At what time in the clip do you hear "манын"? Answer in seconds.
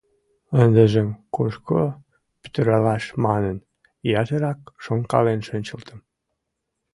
3.25-3.57